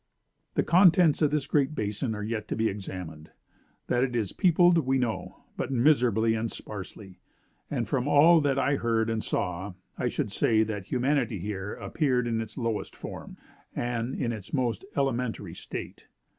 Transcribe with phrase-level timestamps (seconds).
[0.55, 3.29] "The contents of this Great Basin are yet to be examined.
[3.85, 7.19] That it is peopled, we know; but miserably and sparsely.
[7.85, 12.41] From all that I heard and saw, I should say that humanity here appeared in
[12.41, 13.37] its lowest form,
[13.75, 16.07] and in its most elementary state.